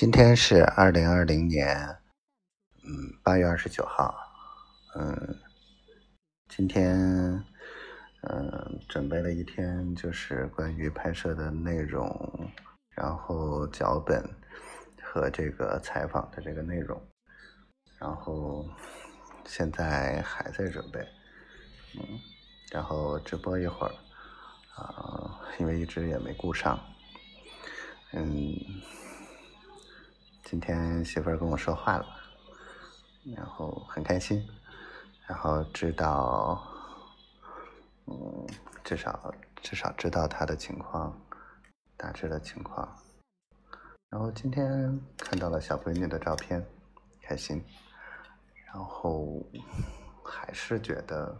[0.00, 1.98] 今天是二零二零年，
[2.84, 4.14] 嗯，八月二十九号，
[4.96, 5.36] 嗯，
[6.48, 7.44] 今天，
[8.22, 12.50] 嗯，准备了一天，就是关于拍摄的内容，
[12.96, 14.24] 然后脚本
[15.02, 16.98] 和这个采访的这个内容，
[17.98, 18.66] 然后
[19.44, 21.06] 现在还在准备，
[21.94, 22.18] 嗯，
[22.72, 23.92] 然后直播一会儿，
[24.82, 26.80] 啊，因为一直也没顾上，
[28.14, 28.56] 嗯。
[30.50, 32.06] 今天媳妇儿跟我说话了，
[33.36, 34.44] 然后很开心，
[35.28, 36.60] 然后知道，
[38.06, 38.44] 嗯，
[38.82, 39.32] 至少
[39.62, 41.16] 至少知道她的情况，
[41.96, 42.98] 大致的情况。
[44.08, 46.66] 然后今天看到了小闺女的照片，
[47.22, 47.64] 开心，
[48.66, 49.40] 然后
[50.24, 51.38] 还是觉得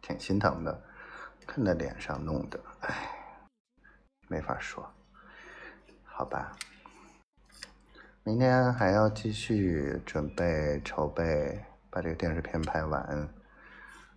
[0.00, 0.84] 挺心疼的，
[1.48, 3.10] 看在脸上弄的，唉，
[4.28, 4.88] 没法说，
[6.04, 6.56] 好吧。
[8.26, 13.28] 明天还要继续准备筹备，把这个电视片拍完。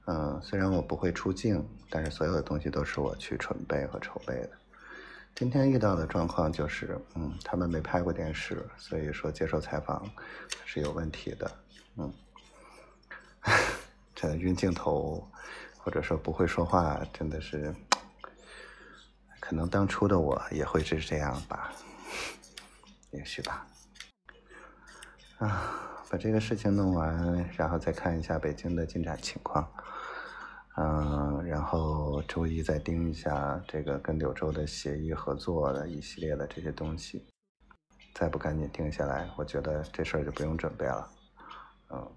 [0.07, 4.49] 嗯，虽然我不会出镜，但是所有的东西都是我去准备和筹备的。
[5.35, 10.03] 今天遇到的状况就是，嗯，他们没拍过电视，所以说接受采访
[10.65, 11.51] 是有问题的。
[11.97, 12.11] 嗯，
[14.15, 15.23] 这晕镜头，
[15.77, 17.71] 或者说不会说话，真的是，
[19.39, 21.71] 可能当初的我也会是这样吧，
[23.11, 23.67] 也许吧。
[25.39, 29.71] 啊，把这个事情弄完，然后再看一下北京的进展情况，
[30.75, 37.25] 嗯，然后周一再盯一下这个跟柳州的协议合作的一系列的这些东西，
[38.13, 41.09] 再不赶紧定下来，我觉得这事儿就不用准备了。
[41.91, 42.11] 嗯，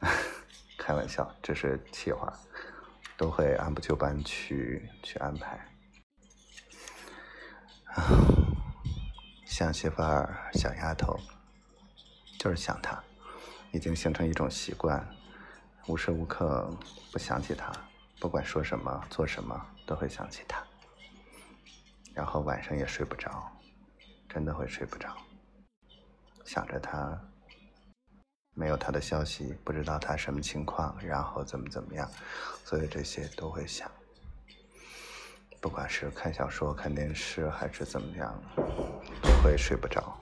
[0.76, 2.32] 开玩笑，这是气话，
[3.16, 5.64] 都会按部就班去去安排。
[7.94, 8.02] 啊，
[9.44, 11.16] 想媳妇儿，小丫头。
[12.46, 13.02] 就是想他，
[13.72, 15.04] 已经形成一种习惯，
[15.88, 16.70] 无时无刻
[17.10, 17.72] 不想起他，
[18.20, 20.62] 不管说什么做什么都会想起他，
[22.14, 23.50] 然后晚上也睡不着，
[24.28, 25.16] 真的会睡不着，
[26.44, 27.20] 想着他，
[28.54, 32.08] 没有他的消息，不知道他什么情况，然后怎么怎么样，
[32.64, 33.90] 所以这些都会想，
[35.60, 38.40] 不管是看小说、看电视还是怎么样，
[39.20, 40.16] 都会睡不着。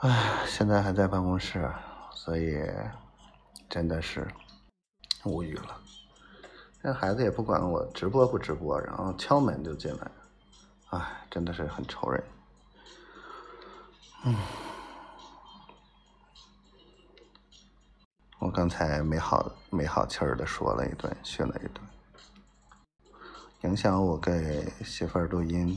[0.00, 1.68] 唉，现在还在办公室，
[2.12, 2.64] 所以
[3.68, 4.28] 真的是
[5.24, 5.76] 无语了。
[6.80, 10.08] 这孩子也不管我直播不直播，然后敲门就进来，
[10.90, 12.24] 唉，真的是很愁人。
[14.24, 14.36] 嗯，
[18.38, 21.84] 我刚才没好没好气儿的说了一顿，训了一顿，
[23.62, 25.76] 影响我给媳妇儿录音，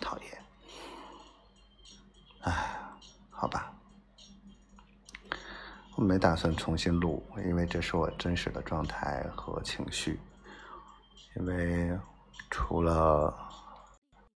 [0.00, 0.36] 讨厌。
[2.42, 2.78] 唉，
[3.28, 3.72] 好吧，
[5.96, 10.20] 我没打算重新录，因为这是我真实的状态和情绪。
[11.36, 11.98] 因为
[12.50, 13.34] 除了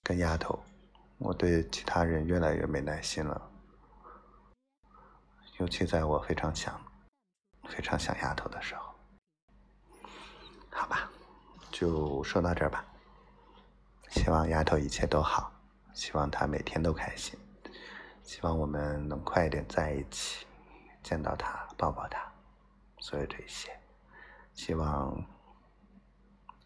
[0.04, 0.60] 跟丫头，
[1.18, 3.42] 我对其他人越来越没耐心了。
[5.58, 6.80] 尤其在我非常想、
[7.68, 8.94] 非常想丫头的时候。
[10.70, 11.10] 好吧，
[11.72, 12.86] 就说到这儿吧。
[14.10, 15.52] 希望丫头一切都好，
[15.96, 17.36] 希望她每天都开心。
[18.24, 20.46] 希望我们能快一点在一起，
[21.04, 22.32] 见到他，抱抱他，
[23.00, 23.78] 所有这些。
[24.54, 25.24] 希望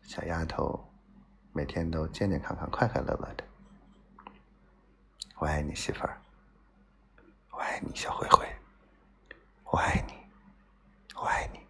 [0.03, 0.83] 小丫头
[1.53, 3.43] 每天都健健康康、快快乐乐的。
[5.37, 6.21] 我爱你，媳妇儿。
[7.51, 8.45] 我爱你，小灰灰。
[9.65, 10.13] 我爱你，
[11.15, 11.60] 我爱你。